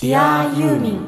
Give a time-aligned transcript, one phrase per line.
[0.00, 1.06] Dear ユーミン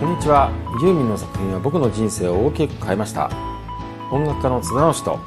[0.00, 0.50] こんにちは。
[0.80, 3.28] ユーミンの作品は僕の人生を大きく変えました。
[4.10, 5.20] 音楽家の津田直人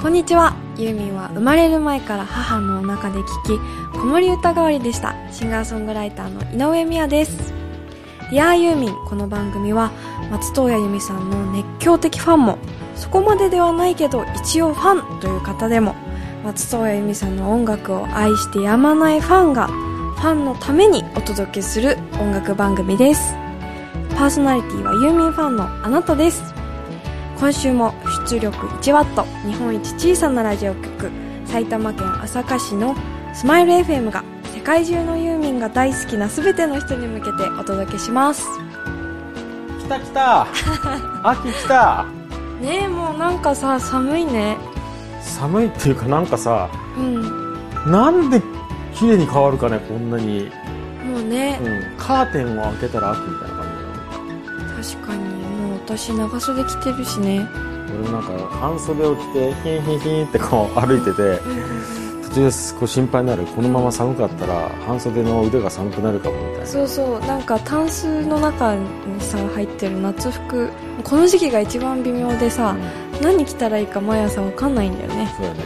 [0.00, 5.16] こんにちはユーミンは生まれる前から母のお腹で聴き子守歌代わりでした。
[5.32, 7.52] シンガーソングライターの井上美也です
[8.30, 9.90] 「Dear ユーミン」この番組は
[10.30, 12.58] 松任谷由実さんの熱狂的ファンも
[12.94, 15.96] そこまでではないけど一応ファンという方でも
[16.44, 23.34] 松任谷由実さんの音楽を愛してやまないファンがファンのためにお届けする音楽番組です。
[24.16, 26.54] パーソナリティはユーミンファンのあなたです。
[27.38, 27.94] 今週も
[28.28, 31.10] 出力 1W 日本一小さなラジオ局
[31.46, 32.94] 埼玉県朝霞市の
[33.34, 34.22] スマイル FM が
[34.54, 38.46] 世界中のユーミンが大好きな全ての人に向けてお届けします。
[39.80, 40.46] 来た来た。
[41.24, 42.04] 秋来た。
[42.60, 44.58] ねえもうなんかさ寒いね。
[45.22, 47.90] 寒いっていうかなんかさうん。
[47.90, 48.42] なんで
[48.94, 50.50] 綺麗に変わるかねこんなに、
[51.10, 51.58] もうね。
[51.62, 53.66] うん、カーテンを開けたら秋みたいな感
[54.82, 55.22] 確かに。
[55.22, 57.48] もう私長袖着てるしね。
[57.48, 61.40] じ俺もなんか半袖を着てヒンヒンヒンってこう歩いてて
[62.28, 66.66] 途中でこう心配になるこのまま寒かったら半袖の腕が寒くなるかもみたいな。
[66.66, 67.20] そうそう。
[67.20, 68.84] なんかタンスの中に
[69.20, 70.70] さ入ってる夏服。
[71.04, 72.76] この時期が一番微妙でさ、
[73.22, 75.32] 何着たらいいか毎朝わかんないんだよね。
[75.36, 75.60] そうだね、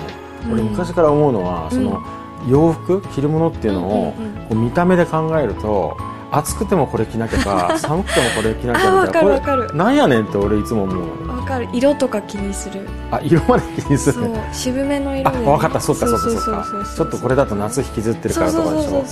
[0.44, 0.52] うん。
[0.52, 2.00] 俺昔から思うのはその
[2.48, 4.24] 洋服着るものっていうのをうん。
[4.24, 5.96] うんうんこう見た目で考えると
[6.32, 9.40] 暑くてもこれ着なきゃか 寒くてもこれ着なきゃみたいな。
[9.40, 9.66] かる。
[9.66, 11.68] これなんやねんって俺いつも思うのわかる。
[11.72, 12.88] 色とか気にする。
[13.10, 15.80] あ色まで気にすそう渋めの色あで、ね、分かった。
[15.80, 16.66] そうかそうかそうか。
[16.96, 19.04] ちょっとこれだと夏引きずってるからとかでしょ。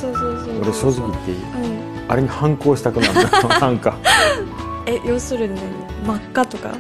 [0.62, 1.36] 俺正直言っていい。
[1.36, 2.11] うん。
[2.11, 3.14] あれに反抗したくなる
[3.61, 3.97] なんか。
[4.86, 5.64] え要するに何
[6.06, 6.70] 真っ赤とか？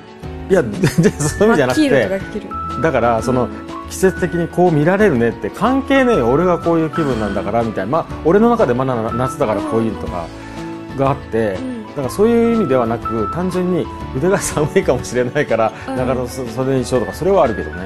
[0.48, 2.48] いや全然そういう意味じゃなくて。
[2.82, 3.48] だからその
[3.90, 6.30] 季節的にこう見られるねって関係ねえよ。
[6.30, 7.90] 俺がこういう気分なんだからみたいな。
[7.90, 10.26] まあ俺の中でまだ夏だからこういうのとか
[10.96, 13.86] があって、うんだからそういう意味ではなく単純に
[14.16, 15.96] 腕が寒いかもしれないからうん。
[15.96, 17.84] だからそ袖にしようとかそれはあるけどね、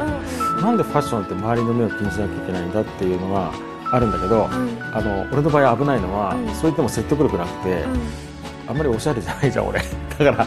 [0.59, 3.53] うなんでファッションって周りの目を気にしなきゃいけないんだっていうのが
[3.93, 4.95] あるんだけど、んうん。
[4.95, 6.47] あの俺の場合危ないのは、うん。
[6.55, 8.01] そう言っても説得力なくて、うん。
[8.67, 9.81] あんまりおしゃれじゃないじゃん俺。
[10.19, 10.47] だか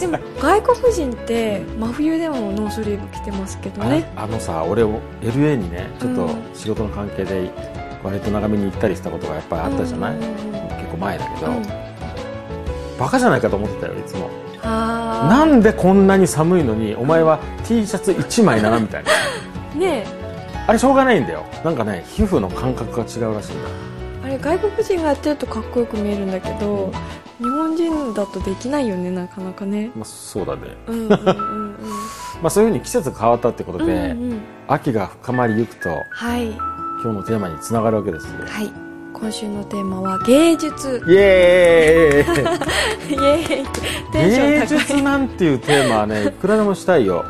[0.00, 6.54] でも外国人って真冬でもノースリーブ着てますけどあねあのさ俺 LA にねちょっとうん。
[6.54, 7.50] 仕事の関係で
[8.02, 11.81] 割と長めに行ったりしたことがやっぱりあったじゃない、結構前だけど、うん
[13.02, 14.30] バカじゃないかと思ってたよいつも。
[14.62, 19.10] なんでこんなに寒いのにお前は T シャツ1枚なのみたいな。
[19.76, 20.06] ね
[20.68, 21.44] あれしょうがないんだよ。
[21.64, 23.68] なんかね皮膚の感覚が違うらしいんだ。
[24.24, 26.92] えあれ外国人がやってるとかっこよく見えるんだけど
[27.38, 29.90] 日本人だとできないよねなかなかね。
[29.96, 31.76] まあ、そうだね、うんうんうんうん。
[32.40, 34.40] まあ、そういうふうに季節が変わったってことで、うんうん。
[34.68, 36.50] 秋が深まりゆくとはい。
[37.02, 38.46] 今日のテーマにつながるわけですよ。
[38.46, 41.02] はい今週のテーマは芸術。
[41.06, 43.12] イエーイ。
[43.12, 47.24] イエーイ芸術なんていうテーマはね いくらでもしたいよ。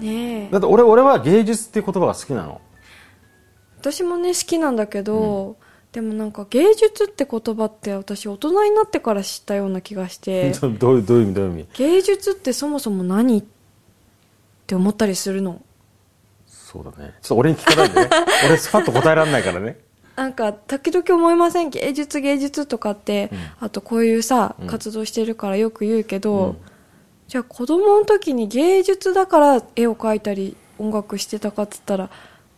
[0.00, 0.48] いねえ。
[0.50, 2.60] だって俺俺は芸術っていう言葉が好きなの。
[3.80, 5.56] 私もね好きなんだけど、
[5.92, 10.52] でもなんか芸術って言葉って私大人になってから知ったような気がして。
[10.78, 11.68] どういうどういう意味どういう意味？
[11.74, 13.44] 芸術ってそもそも何っ
[14.66, 15.62] て思ったりするの。
[16.46, 17.14] そうだね。
[17.22, 18.08] ちょっと俺に聞かないでね。
[18.46, 19.78] 俺スパッと答えられないからね
[20.22, 23.28] なんか時々思いません芸術芸術とかって、
[23.58, 24.66] あとこういうさうん。
[24.68, 26.56] 活動してるからよく言うけど、うん。
[27.26, 32.08] じゃあ子供の時に芸術だから絵を描いたり音楽してたかっつったら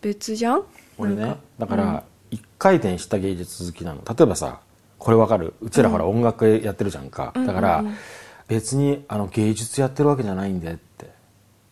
[0.02, 0.62] 別じゃん？
[0.98, 4.02] 俺ねだから一回転した芸術好きなの。
[4.06, 4.60] 例えばさ
[4.98, 5.54] これわかる？
[5.62, 7.86] うちらほら音楽やってるじゃんか、うんだから、うん。
[7.86, 7.94] うん
[8.46, 11.08] 別にあの芸術やってるわけじゃないんでって。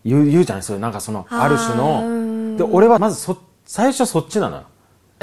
[0.07, 0.63] 言う言うじゃない？
[0.63, 3.37] そういうなんかそのある種うんので俺はまずそ
[3.67, 4.63] 最初そっちなのよ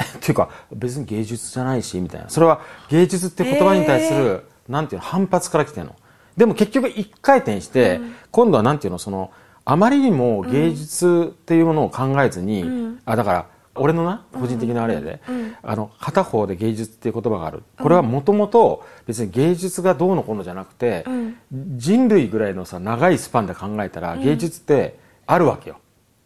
[0.16, 2.28] っていうか別に芸術じゃないしみたいな。
[2.28, 5.94] それは芸術って言葉に対する、なんていうの反発から来てるの。
[6.36, 9.30] でも結局一回転して、今度はなんていうのその
[9.64, 12.98] あまりにも芸術っていうものを考えずに、ん。
[13.04, 15.54] あだから俺のな個人的なあれやで、うん。
[15.62, 17.62] あの片方で芸術っていう言葉がある。
[17.78, 21.36] これはもともと別に芸術がどうのこうのじゃなくて、うん。
[21.76, 25.76] 人類ぐらいのさ長いスパンで考えたら芸術ってあるわけよ、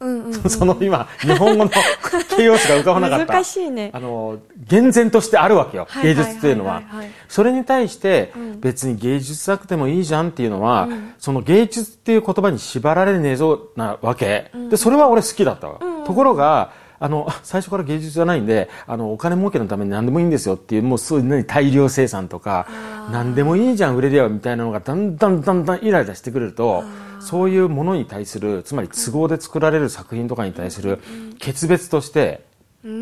[0.05, 0.35] うんうんうん。
[0.51, 1.71] その今日本語の
[2.37, 3.33] 形容詞が浮かばなかった。
[3.33, 3.91] 難しいね。
[3.93, 6.83] あの厳然としてあるわけよ芸術っていうのは。
[7.29, 8.61] それに対してうん。
[8.61, 11.15] 別に芸術なくてもいいじゃんっていうのは、うん。
[11.19, 16.71] その芸術っていう言葉に縛られねえぞなわけ、でそれは俺好きだったわ、ところが
[17.05, 22.67] ああの最初から芸術じゃないんであのお金儲けのために何でもいいんですよっていうもうそういう何大量生産とか
[23.13, 26.83] 何でもいいじゃん売れりゃみたいなのがだんだんだんだんイライラしてくれると
[27.21, 30.99] そういうものに対するつまり都合で作られる作品とかに対する
[31.39, 32.45] 決別として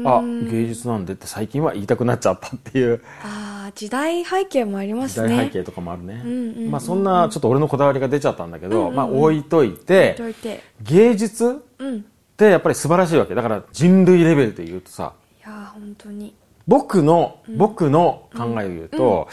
[0.04, 3.02] あ芸術なんでって最近は言いたくなっちゃったっていう。
[3.24, 5.28] ああ時代背景もありますね。
[5.28, 10.62] 時代背景とかもあるね、んうんうんまあそんなちょっと俺のこだわりが出ちゃったんだけど、まあ置いといて置いといて。
[10.82, 11.64] 芸術？
[11.78, 11.96] うん。
[11.98, 13.34] いってやっぱり素晴らしいわけ。
[13.34, 15.12] だから人類レベルで言うとさ
[15.44, 16.34] やー本当に。
[16.66, 19.28] 僕の、僕の考えを言うと、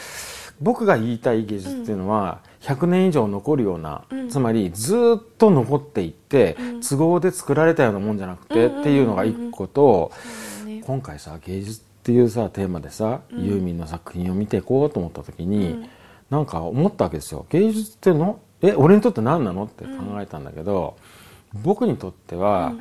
[0.60, 6.56] 僕が言いたい芸術っていうのは、100年以上残るような、つまりずっと残っていって、
[6.86, 10.10] 都合で作られたようなもんじゃなくて、っていうのが一個と、
[10.66, 10.82] ね。
[10.84, 15.88] 今回さ芸術っていうさテーマでさ、ユーミンの作品を見ていこうと思った時に、
[16.30, 17.46] なんか思ったわけですよ。
[17.50, 19.64] 芸術ってのえ俺にとって何なの？
[19.64, 20.96] って考えたんだけど、
[21.54, 22.74] 僕にとっては、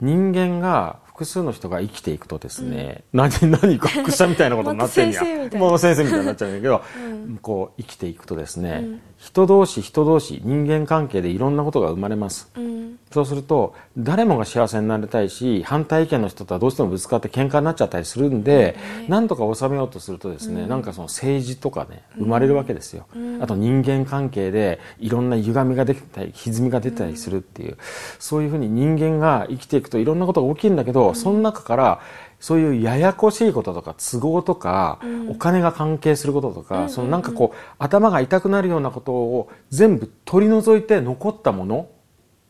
[0.00, 5.20] 人間が複数の人が生きていくとですね、何何か副者みたいなことになってんや。
[5.22, 5.66] ま た先生みたいな。
[5.66, 6.82] もう先生みたいになっちゃうんだけど、
[7.40, 18.76] こう生きていくとですね、人同士人同士人間関係でいろんなことが生まれます、うんそうすると誰もが幸せになりたいし反対意見の人とはどうしてもぶつかって喧嘩になっちゃったりするんで、
[19.08, 23.06] なんとか収めようとするとですね、なんかその政治とかね生まれるわけですよ、
[23.40, 27.78] あと人間関係でいろんな歪みができたり歪みが出たりするっていう、
[28.18, 32.00] そういうふうに人間が生きていくといろんなことが起きるんだけど、その中から
[32.40, 34.98] そういうややこしいこととか都合とか、
[35.30, 41.88] お金が関係することとか、そのなんかこう頭が痛くなるようなことを全部取り除いて残ったもの。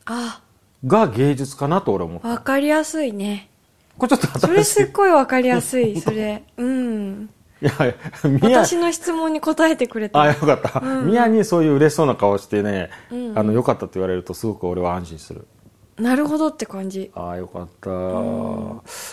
[0.06, 0.41] あ
[0.84, 2.28] が芸術かなと俺は思った。
[2.28, 3.49] わかりやすいね。
[3.99, 4.62] これちょっとそれ。
[4.64, 6.43] すっごいわかりやすい それ。
[6.56, 7.31] うん。
[7.62, 7.73] いや、
[8.25, 10.20] 宮、私の質問に答えてくれた。
[10.20, 10.81] あ、よかった。
[10.81, 12.90] 宮にそういう嬉しそうな顔してね、
[13.34, 15.46] あの、よかったって言われるとすごく俺は安心する。
[15.99, 17.11] なるほどって感じ。
[17.14, 17.90] ああ、よかった。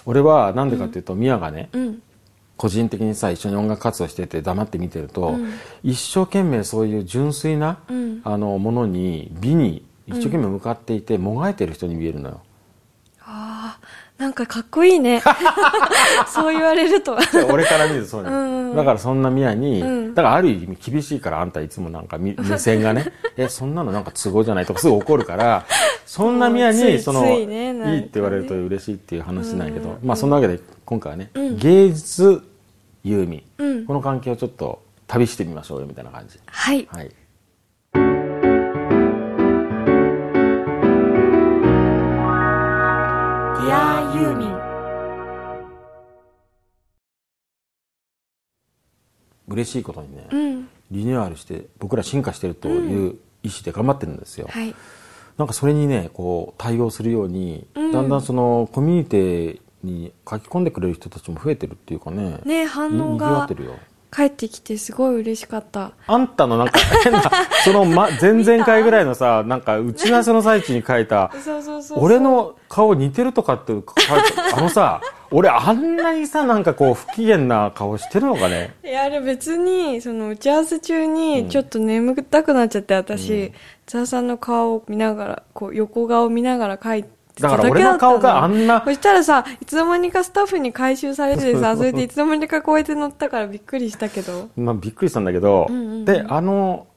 [0.05, 2.01] 俺はなんでかっていうと、宮がね、うん。
[2.57, 5.35] 個人的にさ、一緒に音楽活動してて黙って見てると、
[5.81, 8.21] 一生懸命そういう純粋な、うん。
[8.25, 12.41] あの、ものに、美に一生懸命向かっていて、もがいてる人に見えるのよ。
[13.25, 15.21] ああなんかかっこいいね。
[16.27, 17.17] そう言われると。
[17.51, 18.75] 俺から見るとそうね、うん。
[18.75, 20.13] だからそんな宮に、うん。
[20.13, 25.65] だからある意味厳しいからあんたいつもなんかみ目線がね えそんなのなんか都合じゃないとかすぐ怒るから
[26.05, 31.57] そんな宮にそのついいいって言われると嬉しいっていう話なんやけど、まあそんなわけで今回はね、うん。
[31.57, 32.43] 芸術
[33.03, 33.85] ユーミン、うん。
[33.85, 36.39] この関係をちょっと旅してみましょうよみたいな感じ。
[36.45, 36.87] はい。
[36.91, 37.11] はい
[44.13, 44.73] ディアユーミン
[49.47, 50.67] 嬉しいことにね、うん。
[50.91, 54.75] リニューアルして僕ら進化してるという意思で頑張ってるんですよ、はい。
[55.37, 57.91] なんかそれにねこう対応するように、うん。
[57.91, 63.75] だんだんそのコミュニティに書き込んでくれる人たちも増えてるっていうかねね反応がってるよ
[64.13, 65.91] 帰ってきてすごい嬉しかった。
[66.05, 67.23] あんたのなんか変な
[67.63, 71.31] その、ま、 前々回ぐらいのさなんか打ち合わせの最中に書いた
[71.95, 73.83] 俺の顔似てるとかって書い
[74.51, 75.01] たあのさ
[75.31, 78.75] 俺あんなにさなんかこう不機嫌な顔してるのかね？
[78.83, 83.51] いやあれ別にその打ち合わせ中にちょっと眠たくなっちゃって私
[83.87, 87.09] 津田さんの顔を見ながらこう横顔見ながら書いて
[87.39, 94.49] だから俺の顔があんなそしたらさいつの間にかスタッフに回収されてさそれでいつの間にかこうやって乗ったからびっくりしたけど。
[94.55, 96.05] まあ、びっくりしたんだけど、うんうんうん。
[96.05, 96.87] であの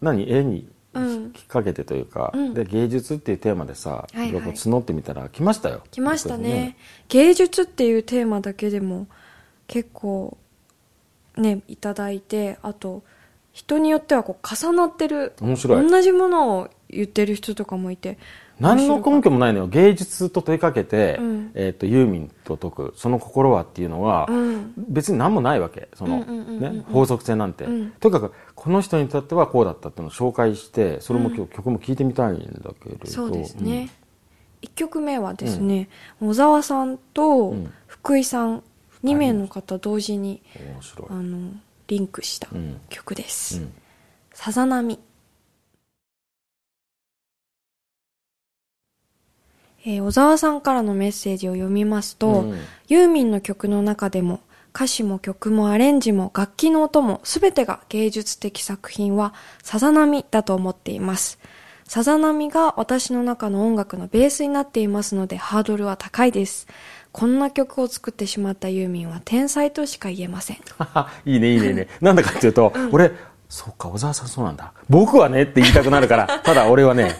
[0.00, 0.30] 何？
[0.32, 1.32] 絵にうん。
[1.32, 2.54] きっかけてというか、うん。
[2.54, 4.42] で芸術っていうテーマでさ、いろい。
[4.42, 5.82] ろ募ってみたら来ましたよ。
[5.90, 6.76] 来ましたね。
[7.08, 9.06] 芸術っていうテーマだけでも
[9.66, 10.38] 結構
[11.36, 13.02] ねいただいてあと
[13.52, 15.90] 人によってはこう重なってる面白い。
[15.90, 18.18] 同じものを言ってる人とかもいて
[18.60, 19.66] 何の根拠もないのよ。
[19.66, 21.50] 芸術と問いかけて、うん。
[21.54, 24.72] えー、とユーミンと解くその心はっていうのは、うん。
[24.76, 25.88] 別に何もないわけ。
[25.94, 27.90] その、うんうんうんうんね、法則性なんて、うん。
[28.00, 33.06] とにかくこの人にとってはこうだったっていうのを紹介してそれも今日、曲も聴いてみたいんだけれど。
[33.06, 33.90] そうですね、
[34.62, 35.88] 1曲目はですね、
[36.20, 37.72] 小沢さんとうん。
[37.86, 38.62] 福井さん
[39.02, 41.06] 2名の方同時にうん面白い。
[41.10, 41.52] あの
[41.86, 42.80] リンクしたうん。
[42.88, 43.72] 曲です、うん。
[44.32, 44.98] さざ波
[49.84, 54.40] えー小沢さんからのメッセージを読みますと、うんユーミンの曲の中でも
[54.74, 61.38] 歌詞も曲もアレンジも楽器の音も全てが芸術的作品はさざ波だと思っています。
[61.84, 66.66] さざ波が私の中の音楽のベースになっていますのでハードルは高いです。
[67.12, 70.56] こんな曲を作ってしまったユーミンは天才としか言えません。
[71.24, 73.12] いいねいいねいいねなんだかっていうと、俺
[73.48, 77.16] そうか小沢さんそうなんだ僕はねって言いたくなるからただ俺はね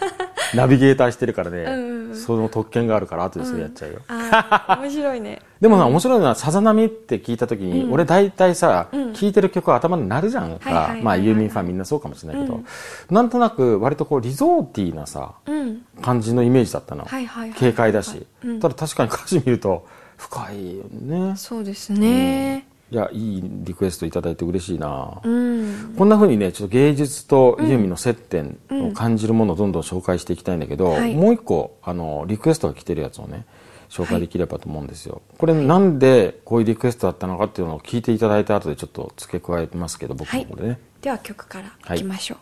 [0.55, 5.41] ナビゲーターしてるからね、その特権があるから後でそれやっちゃうよ、あー面白いね。
[5.61, 9.13] でもな、面白いのは、さざ波って聞いたときに、俺大体さ、うん。
[9.15, 10.59] 聴いてる曲は頭になるじゃん。
[10.59, 10.95] か。
[11.03, 12.65] まあ、ユーミンファンみんなそうかもしれないけど、うん。
[13.09, 15.83] なんとなく割とこう、リゾーティーなさ、うん。
[16.03, 17.05] 感じのイメージだったの。
[17.05, 18.27] はいはいはい軽快だし。
[18.45, 18.61] うん。
[18.61, 19.87] ただ確かに歌詞見ると、
[20.19, 21.35] 深いよね。
[21.37, 25.21] そうですねいや、いいリクエストいただいて嬉しいな。
[25.25, 33.47] うんこんな風にね、ちょっと芸術とユーミンの接点を感じるものをどんどん紹介していきたいんだけど、はいもう一個、あの、リクエストが来てるやつをね、
[33.89, 35.23] 紹介できればと思うんですよ。
[35.39, 40.79] これなんでこういうリクエストだったのかっていうのを聞いていただいた後でちょっと付け加えますけど、僕の方でね。
[41.03, 42.39] では曲からいきましょう、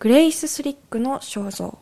[0.00, 1.78] グレイス・スリックの肖像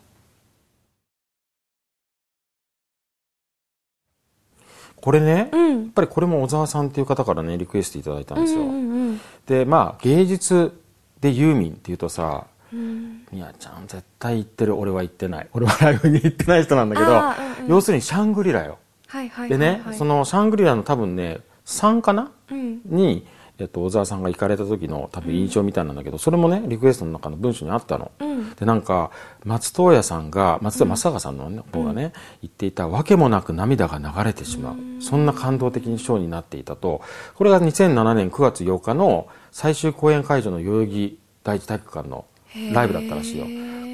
[5.01, 8.61] これね、やっうんぱりこれも小沢さんっていう方からね、リクエストいただいたんですよ。
[8.61, 10.73] うんうんで、まあ、芸術
[11.21, 13.27] でユーミンっていうとさ、うん。
[13.33, 15.49] みやちゃん絶対行ってる、俺は行ってない。
[15.53, 17.17] 俺はライブに行ってない人なんだけど、うん
[17.65, 17.69] うん。
[17.69, 18.79] 要するにシャングリラよ。
[19.09, 22.31] はいはいはい、でね、はい、そのシャングリラの多分ね、3かな？
[22.51, 22.81] うん。
[22.85, 23.27] に、
[23.61, 28.11] えっと、小沢さんが行かれた時の多分印象みたいなんだけど、それもね、リクエストの中の文章にあったの。
[28.19, 28.55] うん。
[28.55, 29.11] で、なんか、
[29.45, 35.03] 松任谷さんが、松任谷正隆さんの、ね方がね、言っていた、わけもなく涙が流れてしまう。
[35.03, 37.03] そんな感動的にショーになっていたと、
[37.35, 42.25] これが2007年9月8日の最終公演会場の代々木第一体育館の
[42.73, 43.47] ライブだったらしいよ。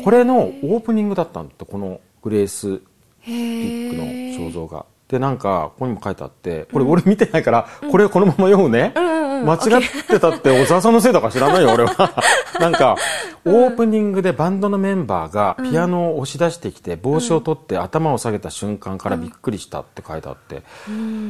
[0.04, 2.78] これのオープニングだったんだって、このグレースへ
[3.26, 4.86] ピックのー肖像が。
[5.08, 8.92] で、なんか、ここにも書いてあって、これ俺見てないから、これこのまま読むね。
[8.94, 12.22] うんうんうん間違ってたって、小沢さんのせいだか知らないよ、俺は。
[12.60, 12.96] なんか、
[13.44, 20.62] オープニングでバンドのメンバーがピアノを押し出してきて、帽子を取って頭を下げた瞬間からびっくりしたって書いてあって、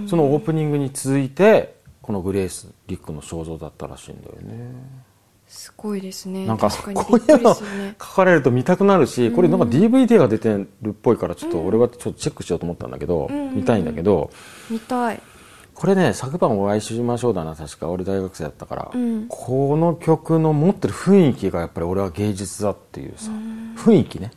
[0.08, 5.06] そのオープニングに続いて、このグレース・リックの肖像だったらしいんだよね。
[5.49, 6.46] すごいですね。
[6.46, 13.56] なんか、こういうの書かれると見たくなるし、これなんか DVD が出てるっぽいから、ちょっと俺はちょっとチェックしようと思ったんだけど、ん。
[13.56, 14.30] 見たいんだけど、
[14.70, 15.20] 見たい
[15.76, 17.88] これね、昨晩お会いしましょうだな、確か。
[17.90, 18.90] 俺大学生だったから。
[18.95, 19.26] うん。
[19.28, 23.30] この曲の持ってる雰囲気がやっぱり俺は芸術だっていうさ、
[23.76, 24.30] 雰囲気ね。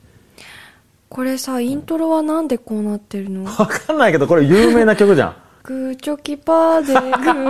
[1.08, 3.46] これさイントロはなんでこうなってるの？
[3.46, 5.36] わかんないけど、これ有名な曲じゃん。
[5.64, 7.00] グーチョキパーで、グ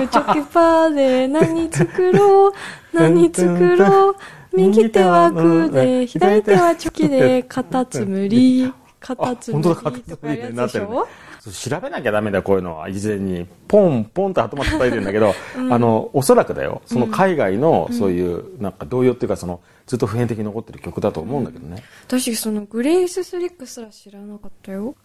[0.02, 2.52] ーチョキパーで、何作ろう、
[2.94, 4.16] 何作ろう、
[4.54, 9.64] 右手はグーで、左手はチョキで、カタツムリ、カタツムリ。
[9.64, 10.96] 本当だ、カタツムリとかやるになってるね。
[10.96, 11.29] やつでしょ？
[11.52, 12.92] 調べなきゃダメだよ、こういうのは。
[12.92, 13.48] 事前に。
[13.68, 15.34] ポン、ポンと頭叩いてるんだけど、
[15.70, 16.82] あの、おそらくだよ。
[16.86, 21.84] その海外の、そういう、なんか童謡っていうか、その、ずっと普遍的に残ってる曲だと思うんだけどね。
[22.08, 24.96] 私、そのグレイス・スリックすら知らなかったよ。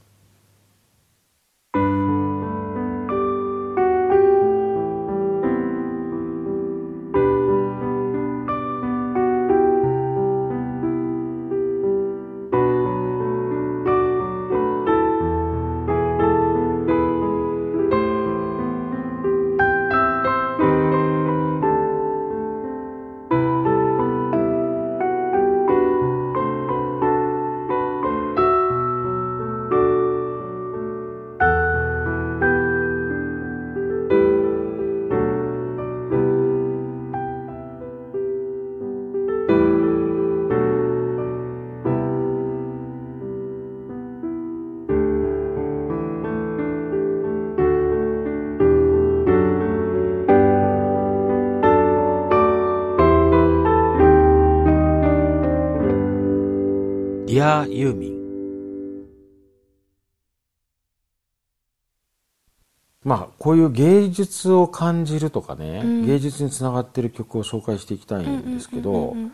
[63.44, 69.32] こういう芸術を感じるとかね、うん芸術につながってる曲を紹介していきたいんですけどうんうんうんうん、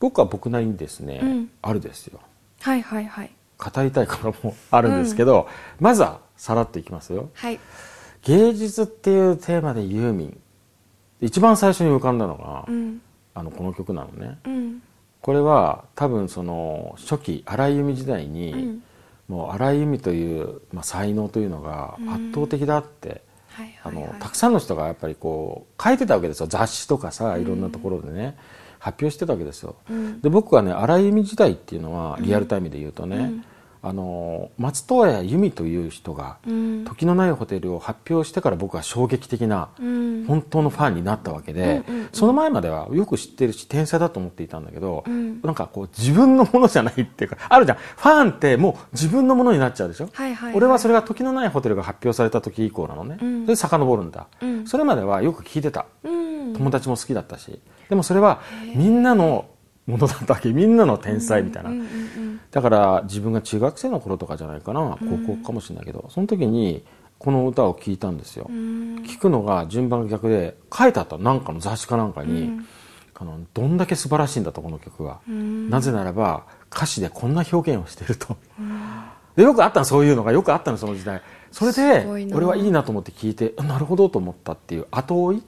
[0.00, 2.20] 僕は僕なりにですね、うんあるですよ。
[2.60, 3.30] はいはいはい。
[3.56, 5.48] 語りたいこともあるんですけど、
[5.80, 7.30] まずはさらっといきますよ。
[7.32, 7.58] はい。
[8.22, 10.40] 芸術っていうテーマでユーミン。
[11.22, 13.00] 一番最初に浮かんだのが、うん。
[13.32, 14.38] あの、この曲なのね。
[14.44, 14.82] うん。
[15.22, 18.82] これは多分その初期荒井由実時代に、うん
[19.28, 23.22] もう荒井由実という、まあ、才能というのが圧倒的だって、はい
[23.82, 24.14] あの。
[24.20, 26.46] たくさんの人がやっぱりこう書いてたわけですよ。
[26.46, 28.36] 雑誌とかさいろんなところでね、
[28.78, 30.20] 発表してたわけですよ、うん。
[30.20, 33.32] で僕はね荒井由実時代っていうのはリアルタイムで言うとね、
[33.82, 36.84] あの松任谷由実という人がうん。
[36.84, 40.24] 時のないホテルを発表してから僕は衝撃的なうん。
[40.26, 41.82] 本当のファンになったわけで、
[42.12, 45.40] その前まではよく知ってるし天才だと思っていたんだけど、うん。
[45.42, 47.78] なんかこう自分のものじゃないっていうかあるじゃん。
[47.78, 50.56] ファンってもう自分のものになっちゃうでしょ、はいはいはい。
[50.56, 53.46] 俺はそれが時のないホテルが発表された時以降なのね、うん。
[53.46, 54.66] で遡るんだ、うん。
[54.66, 55.86] それまではよく聞いてた。
[56.02, 56.54] うん。
[56.54, 57.60] 友達も好きだったし。
[57.88, 58.40] でもそれは
[58.74, 59.46] みんなの
[59.88, 61.70] ものだったわけみんなの天才みたいな、
[62.50, 66.84] だから自分が中学生の頃とかじゃないかな高校かもしれないけど、その時に
[67.18, 72.60] この歌を聴いたんですよ、聞くのが順番が逆で書いてあったなんかの雑誌かなんかに、
[73.14, 78.36] あのどんだけ素晴らしいんだとこの曲は、なぜならば歌詞でこんな表現をしていると、
[79.36, 81.22] でよくあったのそういうのがよくあったのその時代。
[81.50, 85.42] それで俺はいいなと思って聞いてあなるほどと思ったっていう後追い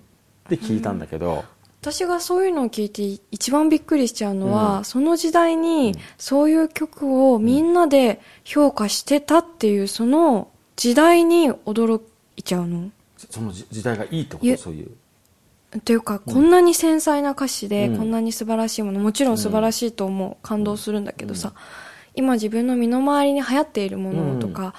[0.49, 1.44] で聞いたんだけど、
[1.80, 12.02] 私がそういうのを聞いて一番びっくりしちゃうのは、その時代にそういう曲をみんなで評価してたっていうその時代に驚
[12.37, 12.90] いちゃうの？
[13.16, 14.56] その時時代がいいってこと？
[14.58, 14.90] そういう。
[15.75, 17.96] っていうか、こんなに繊細な歌詞で、うん。
[17.96, 21.54] こんなに素晴らしいもの、もちろん素晴らしいと思う、感動するんだけどさ、
[22.14, 24.75] 今自分の身の回りに流行っているものとか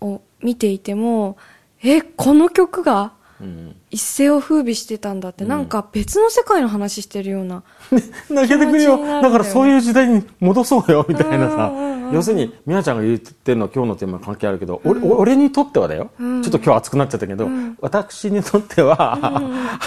[0.00, 1.36] を見ていても、
[1.82, 3.12] え、この曲が？
[3.40, 7.62] うん一世を風靡してたんだって、なんか別の世界の話してるような。
[8.28, 8.98] 泣けてくるよ。
[8.98, 17.48] だからそういう時代に戻そうよみたいなさ、うんうんうん要するに美和ちゃんが言ってるの今日のテーマ関係あるけど、俺俺にとってはだよ、ちょっと今日熱くなっちゃったけど、
[17.80, 19.40] 私にとっては、あ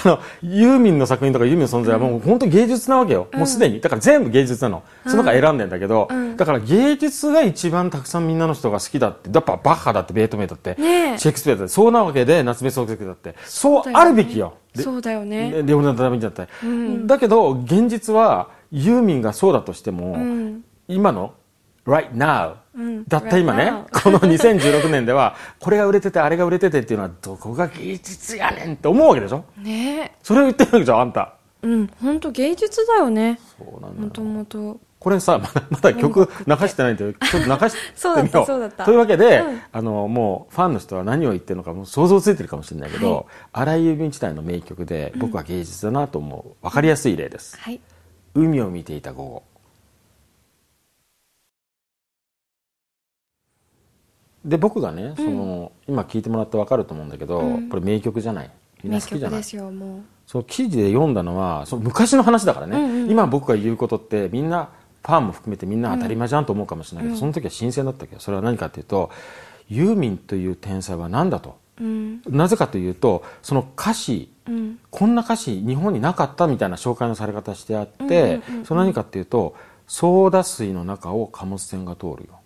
[0.04, 3.80] のユーミンの作品とかユーミンの存在はもう本当芸術なわけよ、もうすでに。
[3.80, 4.82] だから全部芸術なの。
[5.06, 9.30] その中選んでんだけど、だから芸術が一番たくさんみんなの人が好きだって。
[9.32, 11.18] やっぱバッハだってベートーベンだって、ねえ。
[11.18, 11.72] シェイクスピアだって。
[11.72, 13.34] そうなわけで夏目漱石だって。
[13.44, 14.54] そうあるべきよ。
[14.74, 15.50] でそうだよね。
[15.50, 20.64] レレオナルド・ダ・ヴィンチだったり、だけど現実はユーミンがそうだとしても、ん。
[20.88, 21.34] 今の
[21.86, 23.04] right now、ん。
[23.08, 23.64] だった今ね。
[23.64, 29.44] right この2016年ではこれが売れててあれが売れててっていうのはどこが芸術やねんって思うわけでしょ。
[29.58, 30.16] ね。
[30.22, 31.34] それを言ってるわけじゃんあんた。
[31.62, 33.38] うん、本当芸術だよね。
[33.58, 34.80] そうなんだもともと。
[35.00, 38.70] これさまだまだ曲流してないんでちょっと流してみよう。
[38.84, 39.60] というわけで、うん。
[39.72, 46.62] あのもうファンの人は何を言ってるのかもう想像ついてるかもしれないけど、荒井由実自体の名曲で僕は芸術だなと思う。
[46.62, 47.80] 分かりやすい例です、はい。
[48.34, 49.42] 海を見ていた午後。
[54.44, 57.40] で僕がね、その今聞いてもらって分かると思うんだけど、
[57.70, 58.50] これ名曲じゃない？
[58.82, 59.40] みんな名好きじゃない？
[59.40, 60.00] 曲ですよ、もう。
[60.26, 63.10] その記事で読んだのはその昔の話だからね、うんうんうん。
[63.10, 64.70] 今僕が言うことってみんな
[65.02, 69.10] ファンも含めてみんな当たり前じゃんと思うかもしれないけど、その時は新鮮だったけどそれは何かっていうと
[69.68, 71.58] ユーミンという天才は何だと？
[71.80, 72.22] うん。
[72.28, 74.78] なぜかというとその歌詞うん。
[74.90, 79.54] こんな歌詞日本になかったみたいな紹介のされ方してあって、それ何かっていうと
[79.86, 82.39] ソーダ水の中を貨物船が通るよ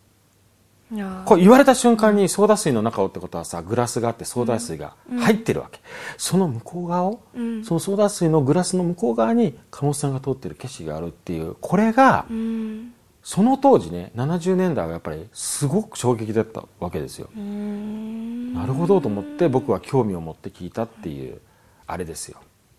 [1.24, 5.80] こう言われた瞬間にソーダ水の中をってことはさグラスがあってソーダ水が入ってるわけ、
[6.16, 7.64] その向こう側を、うん。
[7.64, 12.92] そのソーダ水のグラスの向こう側に貨物船が通ってる景色があるっていうこれが、うん。
[13.22, 18.52] その当時ね70年代はやっぱりすごく衝撃だったわけですよ、うん。
[18.52, 21.40] なるほどと思って僕は興味を持って聞いたっていう
[21.86, 22.38] あれですよ、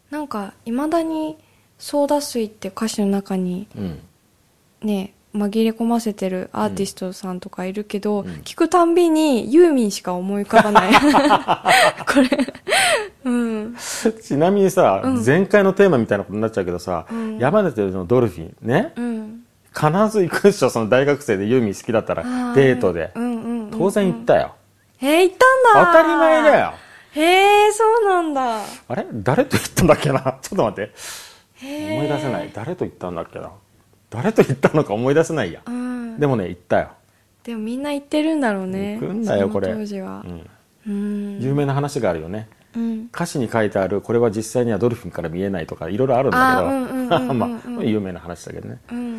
[0.10, 1.38] なんか、いまだに、
[1.78, 3.99] ソーダ水って歌詞の中に、うん、
[4.82, 8.26] ね、紛れ込ませてるアーティストさんとかいるけど、ん。
[8.43, 10.93] 聞くたんびにユーミンしか思い浮かばない。
[12.06, 12.54] これ。
[13.26, 13.76] うん。
[14.24, 17.06] ちなみにさ、前回のテーマみたいなことになっちゃうけどさ、
[17.38, 19.45] 山根のドルフィンね、うん。
[19.74, 23.78] 必ず行くでしょその大学生でユーミン好きだったらはいデートで、うんうんうん。
[23.78, 24.56] 当然行ったよ、
[25.02, 25.91] えー、行ったんだ。
[25.91, 26.74] 当たり前だよ。
[27.12, 27.21] へ
[27.67, 28.62] え、そうなんだ。
[28.88, 29.06] あれ？
[29.12, 30.19] 誰と行ったんだっけな？
[30.21, 30.93] ちょっと待って。
[31.62, 32.52] 思い出せない。
[32.54, 33.52] 誰と行ったんだっけな？
[34.15, 36.19] 誰と行ったのか思い出せないや、うん。
[36.19, 36.89] でもね行ったよ、
[37.43, 38.97] でもみんな行ってるんだろうね。
[38.99, 40.28] 行くんだよこれ当時はう。
[40.30, 40.49] ん、
[40.88, 41.39] うん。
[41.41, 43.10] 有名な話があるよねうん。
[43.13, 46.56] 歌詞に書いてあるこれは実際にはドルフィンから見えないとかいろいろあるんだ
[47.19, 47.45] けどま
[47.80, 49.14] あ有名な話だけどねうん。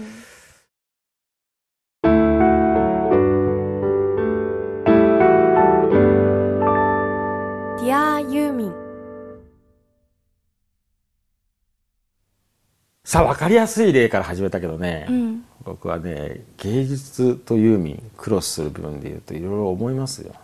[13.06, 15.44] さあ分かりやすい例から始めたけどね、うん。
[15.62, 20.34] 僕はね芸術とユーミンクロスする部分で言うといろいろ思いますよ。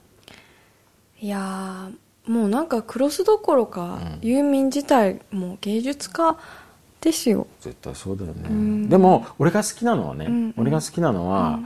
[1.18, 6.38] いやー、もうなんかクロスどころか、ユーミン自体もう芸術家
[7.00, 7.48] ですよ。
[7.60, 8.88] 絶対そうだよね、ん。
[8.88, 10.54] でも俺が好きなのはね、うんうん。
[10.56, 11.58] 俺が好きなのは、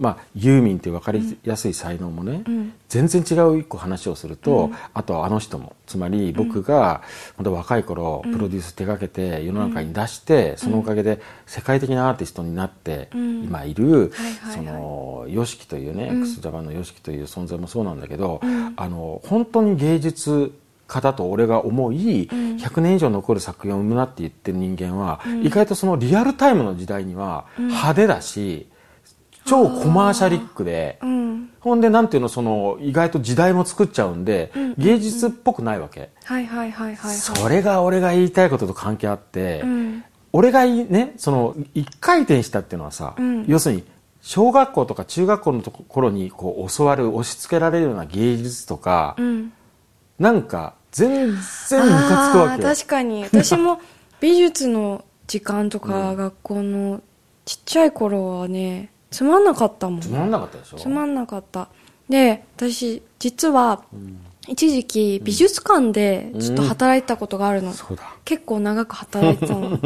[0.00, 2.72] まあ、ユーミンっていう分かりやすい才能もね、うん。
[2.88, 7.02] 全然違う一個話をすると、あとはあの人もつまり僕が
[7.36, 13.44] 本当若い頃プロデュース手掛けて世の中に出して、そのおかげで世界的なアーティストになってん。
[13.44, 14.10] 今いる、
[15.28, 18.40] YOSHIKI というね、x ジャパンの YOSHIKI という存在もそうなんだけど、
[18.76, 20.52] あの本当に芸術
[20.86, 28.66] 家だと俺が思い、100年以上残る作品を生むなって言ってる人間は、意外とそのリアルタイムの時代には派手だし、
[29.44, 31.50] 超コマーシャリックで、うん。
[31.60, 37.16] ほんでなんていうのその意外と時代も作っちゃうんで、芸術っぽくないわけ、はいはいはいはい、はい。
[37.16, 40.04] それが俺が言いたいことと関係あって、うん。
[40.32, 43.84] 俺がいねその一回転したっていうのはさ、うん要するに
[44.22, 49.52] 小学校とか中学校のところにこう教わる押し付けられるような芸術とか、うん
[50.18, 53.80] なんか全然ムカつくわけよ確かに 私も
[54.20, 57.00] 美術の時間とか学校の
[57.46, 60.00] ちっちゃい頃はねつまんなかったもん。
[60.00, 60.76] つまんなかったでしょ？
[60.78, 61.68] つまんなかった。
[62.08, 63.82] で私実は
[64.48, 68.16] 一時期美術館でちょっと働いてたことがあるの、そうだ。
[68.24, 69.78] 結構長く働いてたの。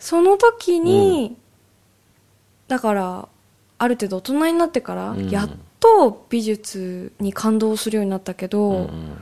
[0.00, 1.36] その時に、
[2.66, 3.28] だから
[3.78, 5.28] ある程度大人になってから、うん。
[5.28, 9.16] やっと美術に感動するようになったけど、うんうん。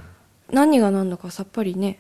[0.53, 1.99] 何が何だかさっぱりね。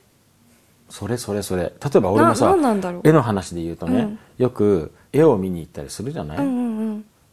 [0.88, 1.64] それそれそれ。
[1.64, 2.56] 例えば俺もなさ
[3.04, 4.18] 絵の話で言うとね、うん。
[4.38, 6.79] よく絵を見に行ったりするじゃない、うんうんうん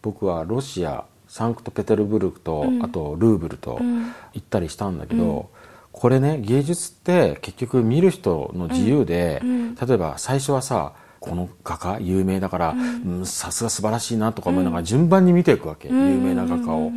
[0.08, 2.82] 僕はロシアサンクトペテルブルクと、うん。
[2.82, 4.14] あとルーブルとうん。
[4.34, 5.50] 行ったりしたんだけど、
[5.92, 9.76] これね芸術って結局見る人の自由で、うん。
[9.76, 13.26] 例えば最初はさこの画家有名だからうん。
[13.26, 16.92] さすが素晴らしいなとか思いながら順番に見ていくわけ、有名な画家を。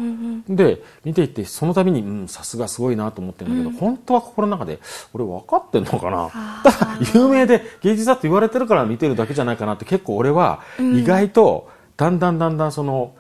[0.49, 4.79] で見ていってその度にうんさすがすごいなと思ってるんだけど、本当は心の中で
[5.13, 6.31] 俺分かってんのかな？
[6.33, 11.69] あただ有名で芸術だって言われてるから見てるだけじゃないかなって結構俺は意外と
[12.01, 13.15] だんだんだんだんその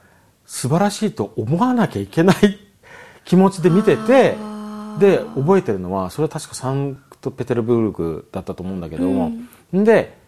[0.46, 2.58] 素晴らしいと思わなきゃいけない
[3.26, 4.36] 気持ちで見てて
[4.98, 9.32] で覚えてるのはそれは確かサンクトペテルブルクだったと思うんだけども、
[9.74, 10.18] で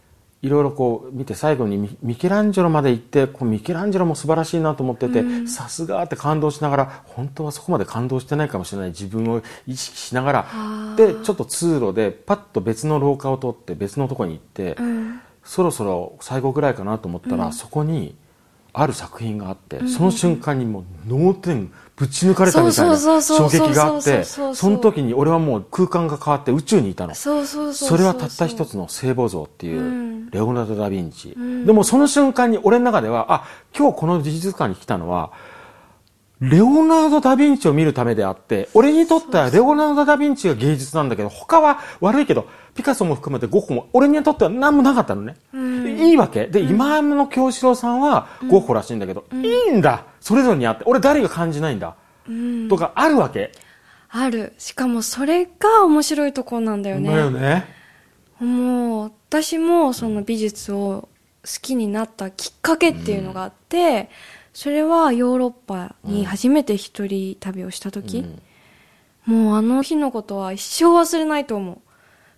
[0.42, 8.90] いろいろこう見て最後にミミケランジェロまで行ってこうミケランジェロも素晴らしいなと思ってて、さすがって感動しながら本当はそこまで感動してないかもしれない。
[8.90, 10.94] 自分を意識しながら。
[10.96, 15.20] でちょっと通路でパッと別の廊下を通って別のとこに行って、うん。
[15.44, 18.14] そろそろ最後ぐらいかなと思ったら、そこに
[18.74, 27.14] ある作品があって、その瞬間にもう脳天ぶち抜かれたみたいな衝撃があってその時に俺はもう空間が変わって宇宙にいたの。
[27.14, 30.30] それはたった一つの聖母像っていう、うん。
[30.30, 31.66] レオナルド・ダ・ヴィンチ、ん。
[31.66, 33.44] でもその瞬間に俺の中ではあ
[33.76, 35.32] 今日この美術館に来たのは
[36.42, 46.46] レオナルド・ダ・ヴィンチを見るためであって俺にとってはレオナルド・ダ・ヴィンチが芸術なんだけど他は悪いけどピカソも含めてゴッホも俺にとっては何もなかったのね、いいわけ。
[46.46, 50.06] で、今の京志郎さんはゴッホらしいんだけど、いいんだ。
[50.20, 51.96] それぞれにあって俺誰が感じないんだ、
[52.70, 53.52] とかあるわけ。
[54.08, 54.54] ある。
[54.58, 57.10] しかもそれが面白いところなんだよね。
[57.10, 57.66] だよね。
[58.40, 61.08] もう私もその美術を
[61.44, 64.08] 好きになったきっかけっていうのがあって、
[64.52, 68.24] それはヨーロッパに初めて一人旅をした時、
[69.24, 71.78] もうあの日のことは一生忘れないと思う。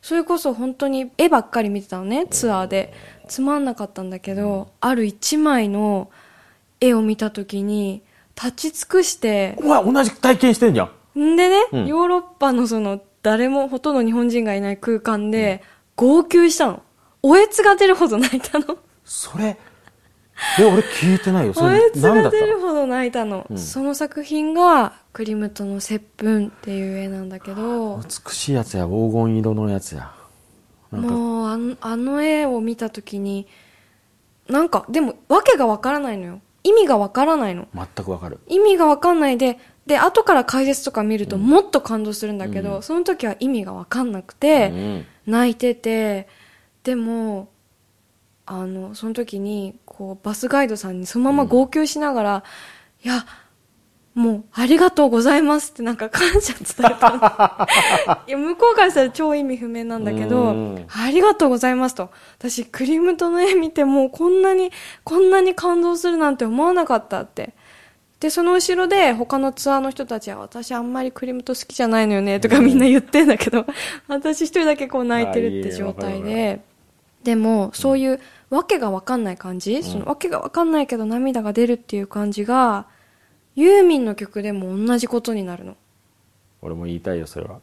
[0.02, 2.92] それこそ本当に絵ばっかり見てたのねツアーで。
[3.26, 6.10] つまんなかったんだけど、ある一枚の
[6.78, 8.02] 絵を見た時に
[8.36, 11.18] 立ち尽くしてお前同じ体験してんじゃん。
[11.18, 11.86] んでね、うん。
[11.86, 15.62] ヨーロッパのその誰もほとんど日本人がいない空間で
[15.96, 16.82] 号泣したの。
[17.22, 18.76] おえつが出るほど泣いたの。
[19.06, 19.56] それ
[20.58, 21.80] え俺聞いてないよそれ。
[21.80, 23.46] おえつが何だった出るほど泣いたの。
[23.52, 23.58] ん。
[23.58, 28.84] その作品がクリムトの接吻っていう絵なんだけど、美しいやつや。
[28.84, 30.12] 黄金色のやつや。
[30.90, 33.46] もうあのあの絵を見た時に、
[34.48, 36.40] なんかでも訳がわからないのよ。
[36.64, 37.68] 意味がわからないの。
[37.74, 38.38] 全くわかる。
[38.48, 45.06] 意味がわかんないで、で、後から解説とか見るともっと感動するんだけど、その時は意味がわかんなくて、うん。
[45.26, 46.28] 泣いてて
[46.82, 47.48] でも
[48.46, 52.44] あのその時にこうバスガイドさんにそのまま号泣しながら
[53.04, 53.24] 「いや
[54.14, 58.18] もうありがとうございます」ってなんか感謝伝えたの。
[58.28, 62.10] いや向こうからしたら超意味不明なんだけどうん「ありがとうございます」と。
[62.38, 64.70] 私クリムトの絵見てもうこんなに
[65.04, 67.54] こんなに感動するなんて思わなかったって。
[68.24, 73.66] で、その後ろで他のツアーの人たちは私あんまりクリムト好きじゃないのよねとかみんな言ってんだけど、
[74.08, 76.62] 私一人だけこう泣いてるって状態で、
[77.24, 82.86] でもそういうわけがわかんない感じ、そのわけがわかんないけど涙が出るっていう感じが、
[83.56, 85.76] ユーミンの曲でも同じことになるの。
[86.62, 87.60] 俺も言いたいよそれは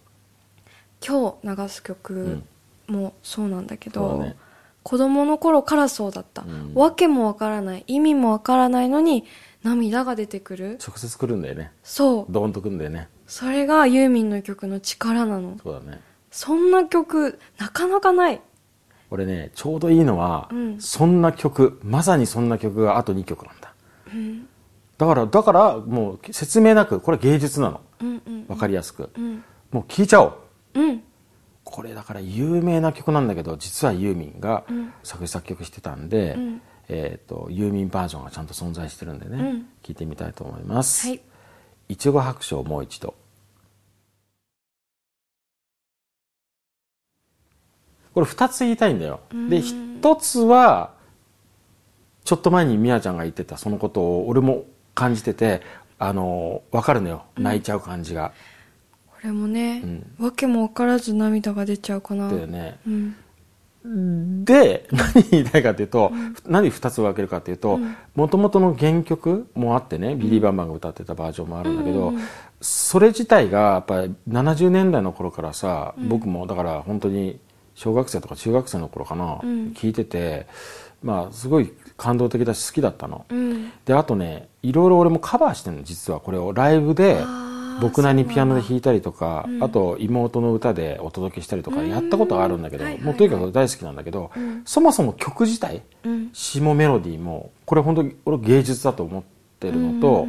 [1.05, 2.41] 今日流す曲
[2.87, 4.35] もそうなんだけど、そうだね
[4.83, 6.41] 子供の頃からそうだった。
[6.41, 9.25] んわけもわからない、意味もわからないのに
[9.63, 10.79] 涙が出てくる。
[10.85, 12.25] 直接来るんだよねそう。
[12.31, 15.57] ドーンと来るんだよねそれがユーミンの曲の力なの。
[15.63, 18.41] そうだねそんな曲、なかなかない。
[19.11, 20.81] 俺ねちょうどいいのは、うん。
[20.81, 23.73] そんな曲まさにそんな曲があと2曲なんだ、
[24.97, 27.81] だからだからもう説明なくこれ芸術なの。
[28.01, 28.45] うんうん。
[28.47, 29.43] わかりやすく、うん。
[29.71, 30.33] もう聴いちゃおう。
[30.75, 31.03] うん。
[31.63, 34.93] これだから有名な曲なんだけど実はユーミンがん。
[35.03, 36.61] 作詞作曲してたんで、ん。
[36.87, 39.65] えー、とユーミンバージョンがちゃんと存在してるんでね、うん。
[39.83, 41.21] 聞いてみたいと思います、はい。
[41.89, 43.13] いちご白書をもう一度
[48.13, 49.21] これ2つ言いたいんだよ。
[49.49, 50.91] で1つは
[52.23, 55.61] ちょっと前にみやちゃんが言ってたそのことを俺も感じてて
[55.97, 57.23] あの分かるのよ。
[57.37, 58.33] 泣いちゃう感じが、
[59.05, 59.83] これもね、
[60.19, 62.29] わけも分からず涙が出ちゃうかな。
[62.29, 62.79] だよね。
[62.87, 64.45] うん。
[64.45, 66.11] で 何言いたいかというと、
[66.47, 67.79] 何2つ分けるかというと
[68.15, 72.13] もともとの原曲もあってね、ビリー・バンバンが歌ってたバージョンもあるんだけど、
[72.61, 77.39] それ自体がやっぱり70年代の頃からさ、僕もだから本当に
[77.75, 79.39] 小学生とか中学生の頃かな、
[79.73, 80.47] 聞いてて
[81.03, 83.25] まあすごい感動的だし好きだったの。
[83.29, 83.71] うん。
[83.85, 86.19] であとねいろいろ俺もカバーしてるの実は。
[86.19, 87.23] これをライブで
[87.79, 94.29] 僕なりにピアノで弾いたりとか、あと妹の歌でお届けしたりとかやったことがあるんだけど、もうとにかく大好きなんだけど、
[94.65, 96.29] そもそも曲自体うん。
[96.33, 99.23] 詞もメロディーもこれ本当に俺芸術だと思っ
[99.59, 100.27] てるのと、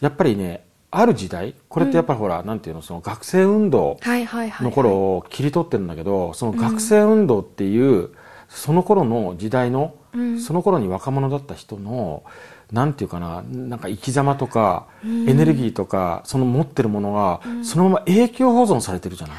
[0.00, 0.63] やっぱりね
[0.96, 8.10] ある時代これってやっぱりほら、なんていうのその学生運動の頃を切り取ってるんだけど、その学生運動っていう、
[8.48, 10.40] その頃の時代の、うん。
[10.40, 12.22] その頃に若者だった人の
[12.70, 19.36] なんていうかななんか生き様とか、エネルギーとかその持ってるものが、そのまま永久保存されてるじゃない？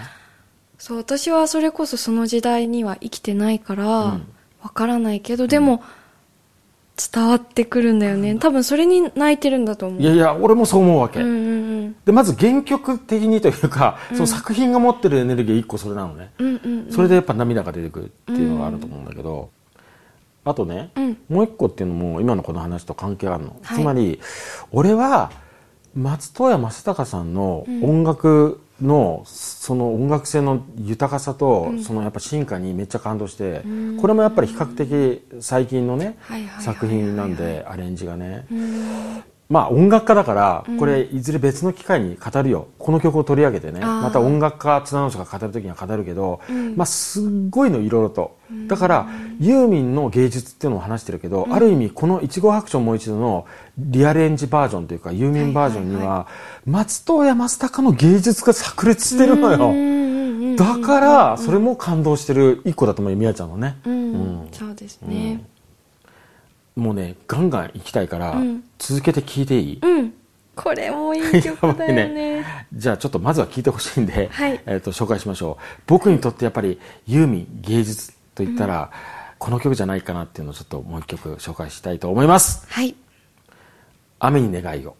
[0.77, 4.27] そう私はそれこそその時代には生きてないからわん。
[4.73, 5.81] からないけど、でも
[6.97, 8.35] 伝わってくるんだよね。
[8.35, 10.01] 多分それに泣いてるんだと思う。
[10.01, 16.91] いやいや俺もそう思うわけ、うんうんでまず原曲的にというか、その作品が持ってるエネルギー一個それなのね、うんうんうん。
[16.91, 19.49] それでやっぱ涙が出てくるっていうのがあると思うんだけど、
[20.43, 21.17] あとね、うん。
[21.29, 23.77] もう一個っていうのも今のこの話と関係あるの、はい。
[23.79, 24.19] つまり
[24.71, 25.31] 俺は
[25.95, 33.63] 松任谷正隆さんの音楽の、その音楽性の豊かさと、そのやっぱ進化にめっちゃ感動して、
[33.99, 36.17] これもやっぱり比較的最近のね
[36.59, 38.45] 作品なんでアレンジがね、
[39.47, 42.67] まあ音楽家だからこれいずれ別の機会に語るよ。
[42.79, 46.41] この曲を取り上げてねまた音楽家綱之が語る時には語るけど、
[46.75, 48.37] まあすっごいのいろいろと。
[48.67, 49.07] だから
[49.39, 53.45] ユーミンの芸術っていうのを話してるけど、ある意味この「いちご白書もう一度」の
[53.77, 56.27] リアレンジバージョンというかユーミンバージョンには
[56.65, 60.05] 松任谷正隆の芸術が炸裂してるのよ、うんうんうん
[60.55, 63.93] だからそれも感動してる一個だと思うよみやちゃんのね、うん。
[63.93, 64.47] うん。
[64.51, 65.43] そうですね
[66.75, 68.63] もうねガンガン行きたいから、うん。
[68.77, 70.13] 続けて聞いていい、うん、
[70.55, 72.45] これもいい曲だよね。
[72.73, 74.61] じゃあちょっとまずは聞いてほしいんで、 はい。
[74.65, 75.63] えー、と紹介しましょう。
[75.87, 78.91] 僕にとってやっぱりユーミン芸術といったら、
[79.37, 82.65] この曲じゃないかなっていうのをちょっともう一曲紹介したいと思います。
[82.69, 82.95] はい
[84.19, 84.95] 「雨に願いを。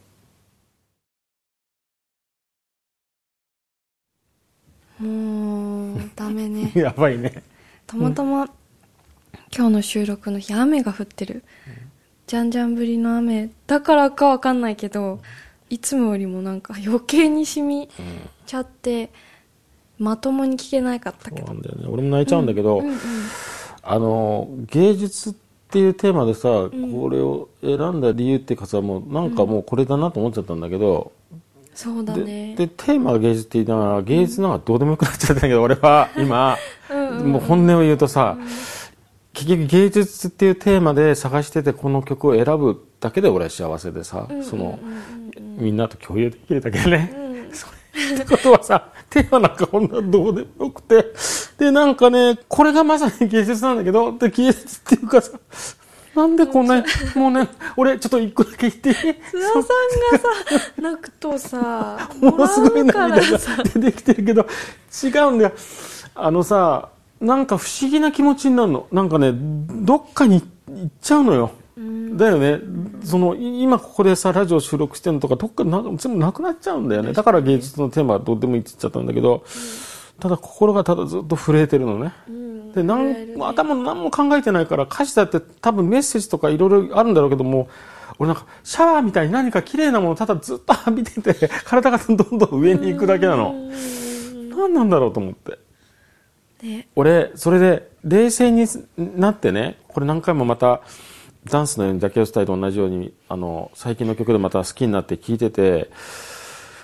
[4.99, 6.71] もうダメ」ね。
[6.75, 7.43] やばいね。
[7.87, 8.49] たまたま
[9.55, 11.43] 今日の収録の日雨が降ってる。
[12.27, 15.19] じゃんじゃん降りの雨だからかわかんないけど
[15.69, 17.87] いつもよりもなんか余計に染み
[18.47, 19.11] ちゃって
[19.99, 21.47] まともに聞けなかったけど。
[21.47, 21.87] そうなんだよね。
[21.87, 22.97] 俺も泣いちゃうんだけど、うんうん
[23.87, 25.33] あの芸術っ
[25.69, 31.11] ていうテーマでさ、これを選んだ理由っていうかさもうなんかもうこれだなと思っちゃったんだけど、
[31.75, 32.55] そうだでね。
[32.55, 36.57] でテーマが芸術って言いながら芸術なんかどうでもよくなっちゃったんだけど俺は今
[36.89, 37.31] うんうん。
[37.33, 38.39] もう本音を言うとさ、
[39.35, 44.79] 結局芸術っていうテーマで探しててこの曲を選ぶだけで俺は幸せでさ、その、
[45.37, 47.13] みんなと共有できるだけでね、
[47.51, 51.05] それってことはさテーマなんかこんなどうでもよくて。
[51.57, 55.39] でなんかねこれがまさに芸術なんだけどで芸術っていうかさ
[56.13, 59.67] なんでこんなにもうね俺ちょっと一個だけ言って津田さんが
[60.17, 64.47] さ泣くとさものすごい涙が出てきてるけど
[65.03, 65.53] 違うんだよ。
[66.13, 66.89] あのさ
[67.25, 68.87] なんか不思議な気持ちになるの。
[68.91, 71.51] なんかねどっかに行っちゃうのよ。
[72.15, 72.59] だよね。
[73.03, 77.13] そのい今ここでさラジオ収録してるのとかどっかな全部なくなっちゃうんだよね。
[77.13, 79.43] だから芸術のテーマはどうでもいいって言っちゃったんだけど、
[80.19, 82.13] ただ心がただずっと震えてるのね、
[82.75, 87.67] でなん頭も何も考えてないから歌詞だって多分メッセージとかいろいろあるんだろうけども
[88.19, 93.53] 俺なんかシャワーみたいに何か綺麗なものをただずっと浴びてて体がどんどん上に行くだけなの。
[94.57, 95.59] 何なんだろうと思って
[96.65, 96.87] ね。
[96.95, 100.81] 俺それで冷静になってねこれ何回もまた
[101.45, 105.89] ダンスのようにダケオスタイと同じようにあの最近の曲でまた好きになって聴いてて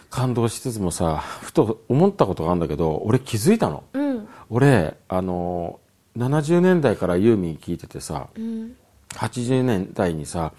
[0.10, 3.84] 感動しつつもさふと思ったことがあるんだけど俺気づいたの。
[3.94, 4.28] うん。
[4.50, 5.80] 俺あの
[6.18, 8.76] 70年代からユーミン聴いててさうん。
[9.12, 10.54] 80年代にさ、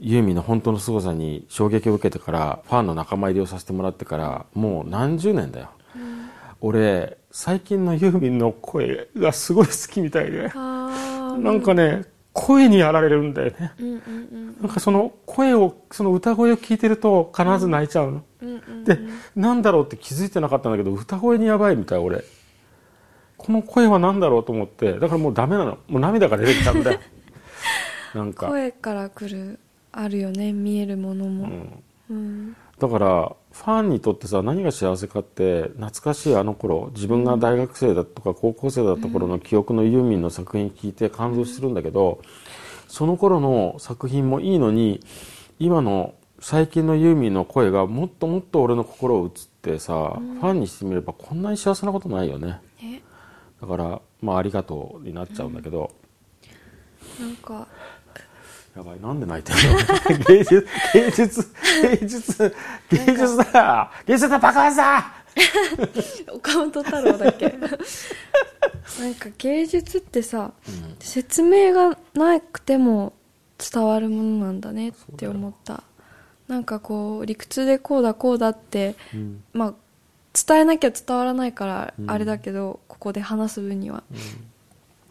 [0.00, 5.70] ユーミンの本当の凄さに衝撃を受けてからファンの仲間入りをさせてもらってからもう何十年だよ、
[6.60, 10.50] 俺最近のユーミンの声がすごい好きみたいで。
[10.54, 13.72] あなんかね声にやられるんだよね。
[13.78, 18.98] ーうんうんなんかその声をその歌声を聞いてると必ず泣いちゃうの、うんうんうんで
[19.36, 22.24] なんだろうって気づいてなかったんだけど歌声にやばいみたい俺。
[23.36, 25.78] この声は何だろうと思ってだからもうダメなの。
[25.88, 27.00] もう涙が出てきたんだよ。
[28.14, 28.46] なんか。
[28.46, 29.58] 声から来る
[29.92, 31.50] あるよね見えるものも、
[32.08, 32.56] うん。
[32.78, 42.20] だからファンにとってさ何が幸せかって懐かしいあの頃自分が大学生だとか高校生だった頃の記憶のユーミンの作品聞いて感動するんだけど
[42.86, 45.00] その頃の作品もいいのに
[45.58, 52.60] 今の最近のユーミンの声がもっともっと俺の心を打つってさ、ファンにしてみればこんなに幸せなことないよね。
[52.82, 53.00] え？
[53.60, 55.90] だからまあありがとうになっちゃうんだけど、
[57.18, 57.66] なんか
[58.76, 60.24] やばい、なんで泣いてるの？
[60.28, 62.54] 芸術、芸術、芸術、
[62.90, 63.90] 芸術だ。
[64.06, 65.12] 芸術だ爆発だ！
[66.32, 67.48] 岡本太郎だっけ？
[69.00, 70.52] なんか芸術ってさ、
[71.00, 73.12] 説明がなくても
[73.72, 75.82] 伝わるものなんだねって思った。
[76.48, 79.42] なんかこう理屈でこうだこうだって、ん。
[79.52, 79.74] まあ
[80.46, 84.02] 伝えなきゃ伝わらないからあれだけど、ここで話す分には、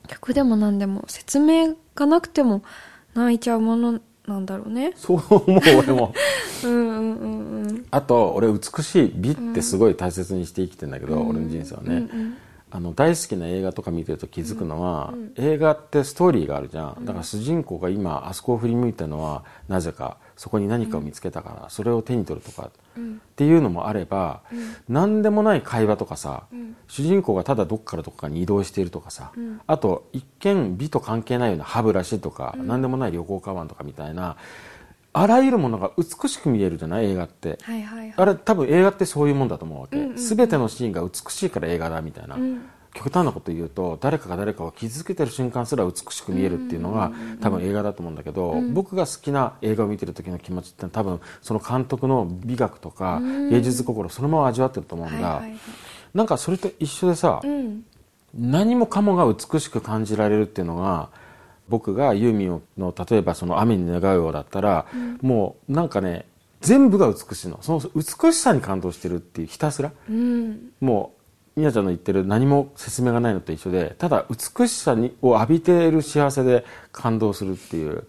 [0.07, 2.61] 曲でも何でも説明がなくても
[3.15, 4.93] 泣いちゃうものなんだろうね。
[4.95, 6.13] そう思う、俺も。
[6.63, 7.85] うんうんうんうん。
[7.91, 12.07] あと、俺、美しい美ってすごい大切にして生きてんだけど、俺の人生はね。
[12.71, 17.05] あの大好きな映画とか見てると気づくのは、映画ってストーリーがあるじゃん。
[17.05, 22.99] だから主人公が今あそこを振り向いてるのはなぜかそこに何かを見つけたから、それを手に取るとか、っ
[23.35, 24.41] ていうのもあれば、
[24.89, 26.43] 何でもない会話とかさ、
[26.87, 29.31] 主人公がただどっからどっかに移動しているとかさ、
[29.67, 34.35] あと一見美と関係ないような歯ブラシとか、何でもない旅行カバンとかみたいな
[35.13, 37.05] あらゆるものが美しく見えるじゃない？
[37.11, 37.57] 映画って。
[37.61, 38.13] はいはいはい。
[38.17, 40.17] あれ多分映画ってそういうもんだと思うわけ。
[40.17, 42.35] すべ、てのシーンが美しいから映画だみたいな。
[42.95, 53.19] 極端なこと言うと誰かが誰かを傷つけてる瞬間すら美しく見えるっていうのが多分映画だと思うんだけど、僕が好きな映画を見てる時の気持ちって多分その監督の美学とか
[53.51, 55.59] 芸術心そのまま味わってると思うんだ、はいはいはい。
[56.13, 57.83] なんかそれと一緒でさ、うん。
[58.33, 61.09] 何もかもが美しく感じられるっていうのが
[61.67, 64.85] 僕がユーミンの例えばその雨に願うようだったら、
[65.21, 66.25] もうなんかね
[66.61, 67.59] 全部が美しいの。
[67.61, 69.91] その美しさに感動してるっていうひたすら。
[70.09, 70.71] うん。
[70.79, 71.24] もう
[71.55, 78.03] みなちゃんの言ってる何も説明がないのと一緒でただ美しさにを浴びている幸せで感動するっていう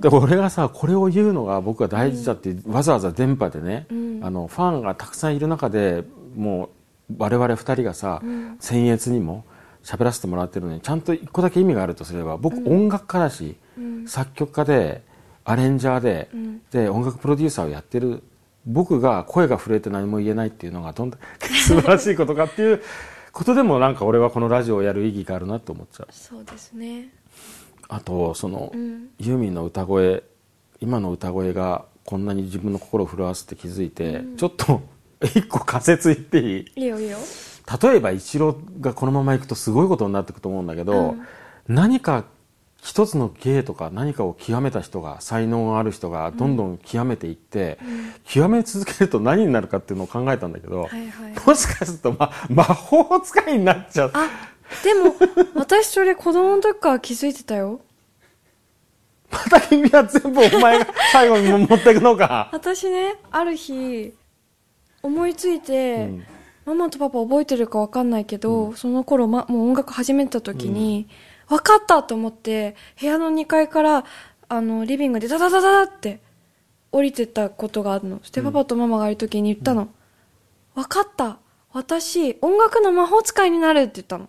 [0.00, 3.86] で俺がさこれを言うのが僕は大事だって、わざわざ電波でね、
[4.22, 6.70] あのファンがたくさんいる中でも
[7.10, 8.20] う我々二人がさ、
[8.60, 9.44] 僭越にも
[9.84, 13.56] 喋らせてもらってるのにちゃんと一個だけ意味があるとすれば僕、音楽家だし、
[14.06, 15.02] 作曲家で
[15.44, 16.30] アレンジャーで,、
[16.70, 18.22] で音楽プロデューサーをやってる
[18.66, 22.82] 僕が声が震えて何も言えないっていうのがどんだけ 素晴らしいことかっていう
[23.32, 26.08] ことでもなんか俺はこのラジオをやる意義があるなと思っちゃう。
[26.10, 27.08] そうですね。
[27.88, 29.08] あとその、ん。
[29.18, 30.22] ユーミンの歌声
[30.80, 34.80] 今の歌声がこんなに自分の心を震わすって気づいて、ちょっと
[35.22, 36.82] 一個仮説言っていい？
[36.82, 37.18] いいよいいよ。
[37.82, 41.14] 例えばイチローがこのままいくとすごいことになっていくと思うんだけど、
[41.68, 42.24] 何か
[42.82, 47.78] 一つの芸とか何かを極めた人が才能がある人がどんどん極めていって、
[48.24, 51.34] 極め続けると何になるかっていうのを考えたんだけど、はいはい。
[51.46, 54.10] もしかすると、ま、魔法使いになっちゃう。
[54.14, 54.28] あ
[54.84, 55.14] でも
[55.54, 57.80] 私それ子供の時から気づいてたよ。
[59.30, 62.48] また君は全部お前が最後に持っていくのか。
[62.52, 64.14] 私ねある日
[65.02, 66.24] 思いついて、ん。
[66.66, 71.08] ママとパパ覚えてるか分かんないけど、その頃、ま、もう音楽始めた時に、
[71.50, 74.04] 分かったと思って部屋の2階から
[74.48, 76.20] あのリビングでダダダダダって
[76.92, 78.18] 降りてったことがあるの。
[78.20, 79.88] そしてパパとママがいる時に言ったの、
[80.74, 81.38] 分かった。
[81.72, 84.28] 私音楽の魔法使いになるって言ったの。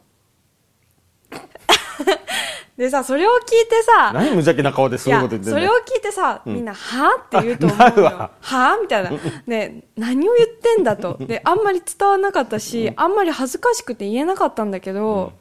[2.77, 5.59] でさそれを聞いてさ何無邪気な顔でそういうこと言ってんだよ。
[5.59, 8.09] いやそれを聞いてさ、みんな、はぁって言うと思うよ。
[8.41, 9.11] はぁみたいな。
[9.45, 11.17] ね、何を言ってんだと。
[11.19, 15.33] で、あんまり伝わらなかったし、あんまり恥ずかしくて言えなかったんだけど、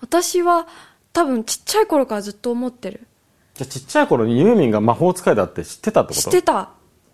[0.00, 0.66] 私は
[1.12, 3.06] 多分ちっちゃい頃からずっと思ってる。
[3.54, 6.20] じゃあちっちゃい頃にユーミンが魔法使いだって知ってたってこと？
[6.22, 6.70] 知ってた。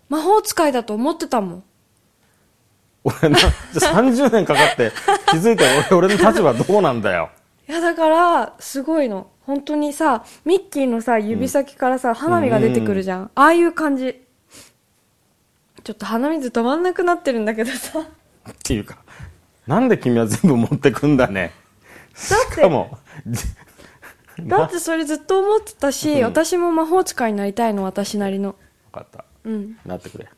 [0.09, 1.63] 魔法使いだと思ってたもん。
[3.05, 4.91] 俺な、じゃあ30年かかって
[5.29, 7.29] 気づいた俺、 俺の立場どうなんだよ。
[7.67, 9.27] いや、だから、すごいの。
[9.45, 13.31] 本当にさ、ミッキーのさ、指先からさ、花火が出てくるじゃん。
[13.35, 14.21] ああいう感じ。
[15.83, 17.99] ちょっと鼻水止まんなくなってるんだけどさ。
[17.99, 18.05] っ
[18.63, 18.97] ていうか、
[19.67, 21.51] なんで君は全部持ってくんだね。
[22.13, 22.97] だってしかも、
[23.27, 23.43] じ
[24.47, 28.55] だってそれずっと思ってたし、私も魔法使いになりたいの、私なりの。
[28.91, 29.25] 分かった。
[29.43, 29.77] うん。
[29.85, 30.29] なってくれ。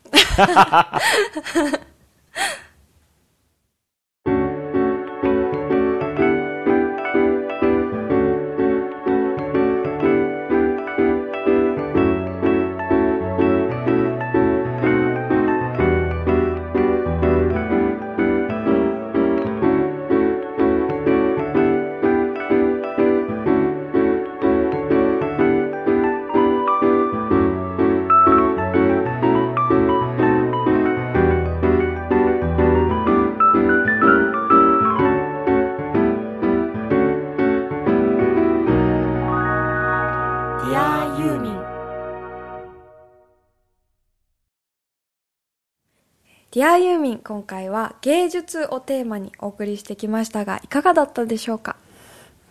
[46.56, 51.76] Dear ユーミン今回は芸術をテーマにお送りしてきましたがいかがだったでしょうか？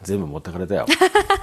[0.03, 0.85] 全部持ってかれたよ。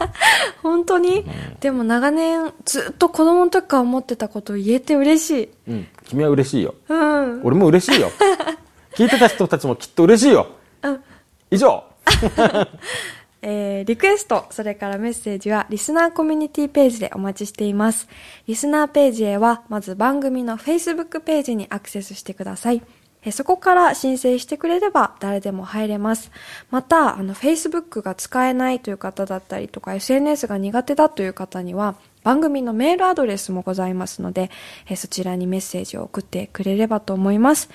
[0.61, 1.25] 本当に、
[1.59, 5.87] でも長年ずっと子供の時から思ってたことを言えて嬉しいうん。
[6.05, 6.75] 君は嬉しいよ。
[6.87, 8.11] うん俺も嬉しいよ。
[8.93, 10.45] 聞いてた人たちもきっと嬉しいよ。
[10.83, 11.03] うん
[11.49, 11.83] 以上。
[13.41, 18.07] えー、リクエスト、それからメッセージはリスナーコミュニティページでお待ちしています。
[18.47, 22.81] リスナーページへは、まず番組の Facebook ページにアクセスしてください。
[23.23, 26.31] えそこから申請してくれれば誰でも入れます。
[26.71, 34.49] また、あの、Facebook が使えないという方だったりとか、SNS が苦手だという方には、番組のメールアドレスもございますので、
[34.89, 37.69] えそちらにメッセージを送ってくれればと思います。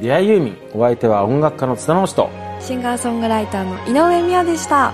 [0.00, 2.30] 出会いユーミン、お相手は音楽家の津田直人。
[2.60, 4.92] シンガーソングライターの井上美和でした